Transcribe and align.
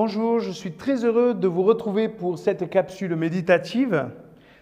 Bonjour, 0.00 0.38
je 0.38 0.52
suis 0.52 0.70
très 0.70 1.04
heureux 1.04 1.34
de 1.34 1.48
vous 1.48 1.64
retrouver 1.64 2.08
pour 2.08 2.38
cette 2.38 2.70
capsule 2.70 3.16
méditative. 3.16 4.10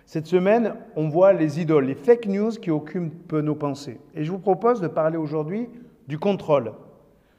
Cette 0.07 0.27
semaine, 0.27 0.77
on 0.97 1.11
voit 1.11 1.35
les 1.35 1.61
idoles, 1.61 1.85
les 1.85 1.95
fake 1.95 2.25
news 2.25 2.53
qui 2.53 2.71
occupent 2.71 3.35
nos 3.35 3.55
pensées. 3.55 4.01
Et 4.15 4.25
je 4.25 4.33
vous 4.33 4.39
propose 4.39 4.81
de 4.81 4.89
parler 4.89 5.19
aujourd'hui 5.19 5.69
du 6.09 6.19
contrôle. 6.19 6.73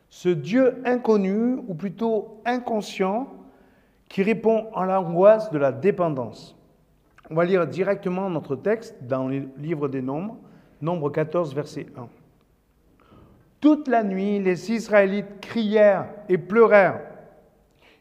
Ce 0.10 0.30
Dieu 0.30 0.80
inconnu, 0.86 1.56
ou 1.68 1.74
plutôt 1.74 2.40
inconscient, 2.46 3.34
qui 4.10 4.22
répond 4.22 4.68
à 4.76 4.86
l'angoisse 4.86 5.50
de 5.50 5.58
la 5.58 5.72
dépendance. 5.72 6.56
On 7.32 7.34
va 7.34 7.46
lire 7.46 7.66
directement 7.66 8.30
notre 8.30 8.56
texte 8.56 8.96
dans 9.02 9.28
le 9.28 9.48
livre 9.58 9.88
des 9.88 10.04
Nombres, 10.04 10.38
Nombre 10.84 11.10
14, 11.10 11.56
verset 11.56 11.88
1. 11.98 12.08
Toute 13.60 13.88
la 13.88 14.04
nuit, 14.04 14.38
les 14.38 14.72
Israélites 14.72 15.40
crièrent 15.42 16.06
et 16.30 16.38
pleurèrent. 16.38 17.02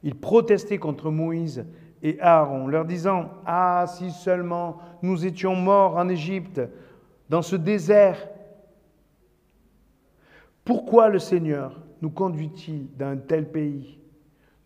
Ils 0.02 0.14
protestaient 0.14 0.78
contre 0.78 1.10
Moïse 1.10 1.64
et 2.02 2.20
Aaron, 2.20 2.66
leur 2.66 2.84
disant, 2.84 3.30
Ah, 3.46 3.86
si 3.88 4.10
seulement 4.10 4.78
nous 5.02 5.26
étions 5.26 5.54
morts 5.54 5.96
en 5.96 6.08
Égypte, 6.08 6.60
dans 7.28 7.42
ce 7.42 7.56
désert. 7.56 8.28
Pourquoi 10.64 11.08
le 11.08 11.18
Seigneur 11.18 11.80
nous 12.02 12.10
conduit-il 12.10 12.88
dans 12.96 13.06
un 13.06 13.16
tel 13.16 13.50
pays? 13.50 13.98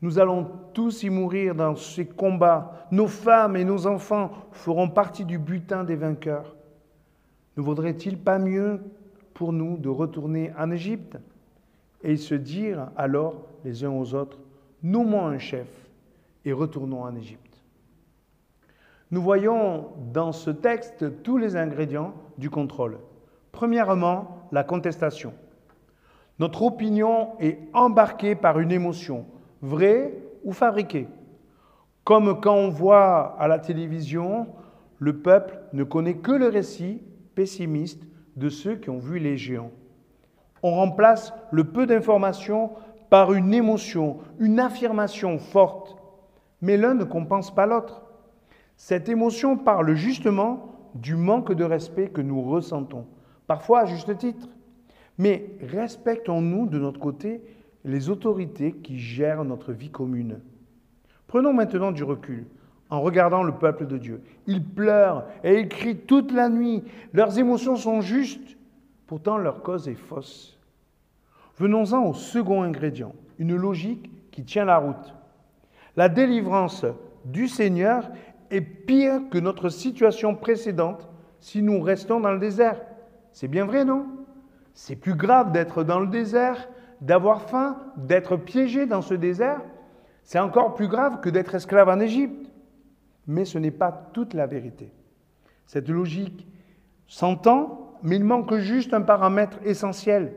Nous 0.02 0.18
allons 0.18 0.50
tous 0.72 1.02
y 1.02 1.10
mourir 1.10 1.54
dans 1.54 1.76
ces 1.76 2.06
combats. 2.06 2.86
Nos 2.90 3.06
femmes 3.06 3.56
et 3.56 3.64
nos 3.64 3.86
enfants 3.86 4.30
feront 4.52 4.88
partie 4.88 5.24
du 5.24 5.38
butin 5.38 5.84
des 5.84 5.96
vainqueurs. 5.96 6.56
Ne 7.56 7.62
vaudrait-il 7.62 8.18
pas 8.18 8.38
mieux 8.38 8.80
pour 9.34 9.52
nous 9.52 9.76
de 9.76 9.88
retourner 9.88 10.52
en 10.58 10.70
Égypte 10.70 11.18
et 12.02 12.16
se 12.16 12.34
dire 12.34 12.90
alors 12.96 13.46
les 13.64 13.84
uns 13.84 13.90
aux 13.90 14.14
autres, 14.14 14.38
nommons 14.82 15.26
un 15.26 15.38
chef 15.38 15.68
et 16.44 16.52
retournons 16.52 17.02
en 17.02 17.14
Égypte. 17.14 17.60
Nous 19.10 19.22
voyons 19.22 19.88
dans 20.12 20.32
ce 20.32 20.50
texte 20.50 21.22
tous 21.22 21.36
les 21.36 21.56
ingrédients 21.56 22.14
du 22.38 22.48
contrôle. 22.48 22.98
Premièrement, 23.50 24.48
la 24.52 24.62
contestation. 24.62 25.34
Notre 26.38 26.62
opinion 26.62 27.30
est 27.40 27.58
embarquée 27.72 28.34
par 28.34 28.60
une 28.60 28.72
émotion, 28.72 29.26
vraie 29.60 30.14
ou 30.44 30.52
fabriquée. 30.52 31.08
Comme 32.04 32.40
quand 32.40 32.54
on 32.54 32.70
voit 32.70 33.36
à 33.38 33.48
la 33.48 33.58
télévision, 33.58 34.46
le 34.98 35.18
peuple 35.18 35.58
ne 35.72 35.84
connaît 35.84 36.16
que 36.16 36.32
le 36.32 36.48
récit 36.48 37.02
pessimiste 37.34 38.04
de 38.36 38.48
ceux 38.48 38.76
qui 38.76 38.90
ont 38.90 38.98
vu 38.98 39.18
les 39.18 39.36
géants. 39.36 39.72
On 40.62 40.74
remplace 40.74 41.32
le 41.50 41.64
peu 41.64 41.86
d'informations 41.86 42.70
par 43.10 43.32
une 43.32 43.52
émotion, 43.52 44.18
une 44.38 44.60
affirmation 44.60 45.38
forte, 45.38 45.96
mais 46.62 46.76
l'un 46.76 46.94
ne 46.94 47.04
compense 47.04 47.52
pas 47.52 47.66
l'autre. 47.66 48.02
Cette 48.76 49.08
émotion 49.08 49.58
parle 49.58 49.94
justement 49.94 50.90
du 50.94 51.16
manque 51.16 51.52
de 51.52 51.64
respect 51.64 52.08
que 52.08 52.20
nous 52.20 52.40
ressentons, 52.40 53.06
parfois 53.46 53.80
à 53.80 53.86
juste 53.86 54.16
titre. 54.16 54.48
Mais 55.18 55.50
respectons-nous 55.60 56.66
de 56.66 56.78
notre 56.78 57.00
côté 57.00 57.42
les 57.84 58.08
autorités 58.08 58.72
qui 58.72 58.98
gèrent 58.98 59.44
notre 59.44 59.72
vie 59.72 59.90
commune. 59.90 60.40
Prenons 61.26 61.52
maintenant 61.52 61.92
du 61.92 62.04
recul 62.04 62.46
en 62.90 63.00
regardant 63.00 63.42
le 63.42 63.52
peuple 63.52 63.86
de 63.86 63.98
Dieu. 63.98 64.22
Ils 64.46 64.64
pleurent 64.64 65.24
et 65.44 65.60
ils 65.60 65.68
crient 65.68 65.98
toute 65.98 66.32
la 66.32 66.48
nuit. 66.48 66.82
Leurs 67.12 67.38
émotions 67.38 67.76
sont 67.76 68.00
justes, 68.00 68.56
pourtant 69.06 69.36
leur 69.36 69.62
cause 69.62 69.88
est 69.88 69.94
fausse. 69.94 70.59
Venons-en 71.60 72.06
au 72.06 72.14
second 72.14 72.62
ingrédient, 72.62 73.14
une 73.38 73.54
logique 73.54 74.10
qui 74.32 74.44
tient 74.44 74.64
la 74.64 74.78
route. 74.78 75.14
La 75.96 76.08
délivrance 76.08 76.84
du 77.24 77.46
Seigneur 77.46 78.10
est 78.50 78.60
pire 78.60 79.20
que 79.30 79.38
notre 79.38 79.68
situation 79.68 80.34
précédente 80.34 81.08
si 81.38 81.62
nous 81.62 81.80
restons 81.80 82.18
dans 82.18 82.32
le 82.32 82.40
désert. 82.40 82.80
C'est 83.32 83.46
bien 83.46 83.64
vrai, 83.64 83.84
non? 83.84 84.06
C'est 84.74 84.96
plus 84.96 85.14
grave 85.14 85.52
d'être 85.52 85.84
dans 85.84 86.00
le 86.00 86.08
désert, 86.08 86.68
d'avoir 87.00 87.42
faim, 87.42 87.76
d'être 87.96 88.36
piégé 88.36 88.86
dans 88.86 89.02
ce 89.02 89.14
désert. 89.14 89.60
C'est 90.24 90.40
encore 90.40 90.74
plus 90.74 90.88
grave 90.88 91.20
que 91.20 91.30
d'être 91.30 91.54
esclave 91.54 91.88
en 91.88 92.00
Égypte 92.00 92.50
mais 93.30 93.44
ce 93.44 93.58
n'est 93.58 93.70
pas 93.70 94.10
toute 94.12 94.34
la 94.34 94.46
vérité. 94.46 94.92
Cette 95.66 95.88
logique 95.88 96.48
s'entend, 97.06 97.98
mais 98.02 98.16
il 98.16 98.24
manque 98.24 98.56
juste 98.56 98.92
un 98.92 99.02
paramètre 99.02 99.58
essentiel. 99.64 100.32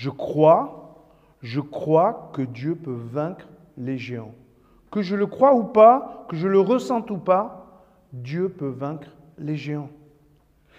Je 0.00 0.08
crois, 0.08 1.04
je 1.42 1.60
crois 1.60 2.30
que 2.32 2.40
Dieu 2.40 2.74
peut 2.74 2.98
vaincre 3.12 3.46
les 3.76 3.98
géants. 3.98 4.32
Que 4.90 5.02
je 5.02 5.14
le 5.14 5.26
crois 5.26 5.54
ou 5.54 5.62
pas, 5.62 6.24
que 6.30 6.36
je 6.36 6.48
le 6.48 6.58
ressente 6.58 7.10
ou 7.10 7.18
pas, 7.18 7.84
Dieu 8.14 8.48
peut 8.48 8.70
vaincre 8.70 9.14
les 9.36 9.56
géants. 9.56 9.90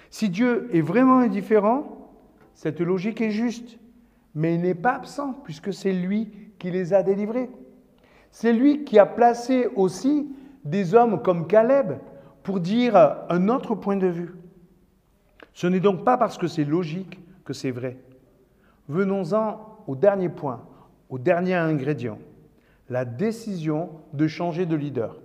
Si 0.09 0.28
Dieu 0.28 0.68
est 0.74 0.82
vraiment 0.82 1.20
indifférent, 1.20 2.09
cette 2.56 2.82
logique 2.82 3.22
est 3.22 3.30
juste, 3.30 3.78
mais 4.34 4.56
il 4.56 4.62
n'est 4.62 4.74
pas 4.74 4.96
absent 4.96 5.34
puisque 5.44 5.72
c'est 5.72 5.94
lui 5.94 6.32
qui 6.58 6.72
les 6.72 6.92
a 6.92 7.03
délivrés. 7.03 7.52
C'est 8.32 8.53
lui 8.53 8.86
qui 8.86 8.98
a 8.98 9.06
placé 9.06 9.68
aussi 9.76 10.36
des 10.66 10.96
hommes 10.96 11.22
comme 11.22 11.46
Caleb 11.46 12.00
pour 12.42 12.59
dire 12.59 12.96
un 13.30 13.50
autre 13.50 13.76
point 13.76 13.98
de 13.98 14.08
vue. 14.08 14.34
Ce 15.53 15.68
n'est 15.68 15.80
donc 15.80 16.03
pas 16.03 16.18
parce 16.18 16.40
que 16.40 16.48
c'est 16.48 16.66
logique 16.66 17.20
que 17.46 17.53
c'est 17.53 17.70
vrai. 17.70 18.00
Venons-en 18.91 19.84
au 19.88 19.96
dernier 19.96 20.28
point, 20.28 20.66
au 21.09 21.18
dernier 21.18 21.53
ingrédient, 21.53 22.19
la 22.90 23.06
décision 23.06 23.90
de 24.12 24.28
changer 24.28 24.66
de 24.66 24.75
leader. 24.75 25.22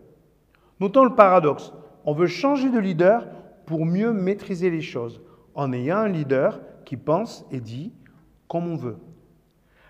Notons 0.78 1.02
le 1.02 1.16
paradoxe. 1.16 1.72
On 2.04 2.12
veut 2.12 2.28
changer 2.28 2.70
de 2.70 2.78
leader 2.78 3.26
pour 3.66 3.84
mieux 3.84 4.12
maîtriser 4.12 4.70
les 4.70 4.82
choses, 4.82 5.20
en 5.56 5.72
ayant 5.72 5.96
un 5.96 6.08
leader 6.08 6.60
qui 6.84 6.96
pense 6.96 7.44
et 7.50 7.58
dit 7.58 7.92
comme 8.46 8.68
on 8.68 8.76
veut. 8.76 8.98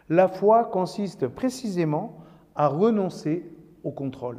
La 0.08 0.28
foi 0.28 0.64
consiste 0.64 1.28
précisément 1.28 2.24
à 2.54 2.68
renoncer 2.68 3.44
au 3.84 3.90
contrôle. 3.90 4.38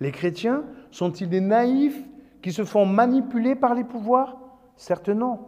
Les 0.00 0.12
chrétiens 0.12 0.64
sont-ils 0.90 1.28
des 1.28 1.42
naïfs 1.42 2.02
qui 2.40 2.52
se 2.52 2.64
font 2.64 2.86
manipuler 2.86 3.54
par 3.54 3.74
les 3.74 3.84
pouvoirs? 3.84 4.38
Certes 4.76 5.10
non. 5.10 5.40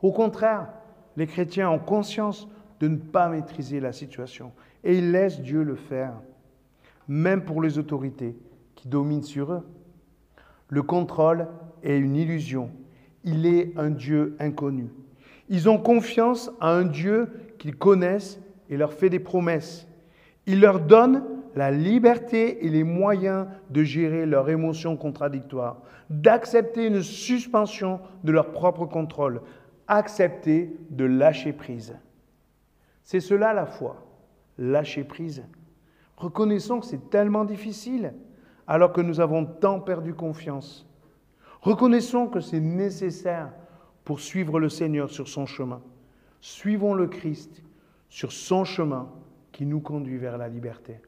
Au 0.00 0.10
contraire, 0.10 0.70
les 1.16 1.26
chrétiens 1.26 1.70
ont 1.70 1.78
conscience 1.78 2.48
de 2.80 2.88
ne 2.88 2.96
pas 2.96 3.28
maîtriser 3.28 3.80
la 3.80 3.92
situation 3.92 4.52
et 4.84 4.98
ils 4.98 5.10
laissent 5.10 5.40
Dieu 5.40 5.62
le 5.62 5.74
faire, 5.74 6.14
même 7.08 7.44
pour 7.44 7.62
les 7.62 7.78
autorités 7.78 8.36
qui 8.74 8.88
dominent 8.88 9.22
sur 9.22 9.52
eux. 9.52 9.66
Le 10.68 10.82
contrôle 10.82 11.48
est 11.82 11.98
une 11.98 12.16
illusion. 12.16 12.70
Il 13.24 13.46
est 13.46 13.72
un 13.76 13.90
Dieu 13.90 14.36
inconnu. 14.38 14.88
Ils 15.48 15.68
ont 15.68 15.78
confiance 15.78 16.50
à 16.60 16.70
un 16.70 16.84
Dieu 16.84 17.28
qu'ils 17.58 17.76
connaissent 17.76 18.40
et 18.68 18.76
leur 18.76 18.92
fait 18.92 19.10
des 19.10 19.20
promesses. 19.20 19.86
Il 20.46 20.60
leur 20.60 20.80
donne 20.80 21.24
la 21.54 21.70
liberté 21.70 22.66
et 22.66 22.68
les 22.68 22.84
moyens 22.84 23.46
de 23.70 23.82
gérer 23.82 24.26
leurs 24.26 24.50
émotions 24.50 24.96
contradictoires, 24.96 25.78
d'accepter 26.10 26.86
une 26.86 27.02
suspension 27.02 28.00
de 28.24 28.32
leur 28.32 28.52
propre 28.52 28.84
contrôle, 28.86 29.40
accepter 29.88 30.76
de 30.90 31.04
lâcher 31.04 31.52
prise. 31.52 31.96
C'est 33.02 33.20
cela 33.20 33.52
la 33.52 33.66
foi, 33.66 34.04
lâcher 34.58 35.04
prise. 35.04 35.44
Reconnaissons 36.16 36.80
que 36.80 36.86
c'est 36.86 37.10
tellement 37.10 37.44
difficile 37.44 38.14
alors 38.66 38.92
que 38.92 39.00
nous 39.00 39.20
avons 39.20 39.44
tant 39.44 39.80
perdu 39.80 40.14
confiance. 40.14 40.86
Reconnaissons 41.60 42.28
que 42.28 42.40
c'est 42.40 42.60
nécessaire 42.60 43.52
pour 44.04 44.20
suivre 44.20 44.58
le 44.58 44.68
Seigneur 44.68 45.10
sur 45.10 45.28
son 45.28 45.46
chemin. 45.46 45.82
Suivons 46.40 46.94
le 46.94 47.06
Christ 47.06 47.62
sur 48.08 48.32
son 48.32 48.64
chemin 48.64 49.10
qui 49.52 49.66
nous 49.66 49.80
conduit 49.80 50.18
vers 50.18 50.38
la 50.38 50.48
liberté. 50.48 51.00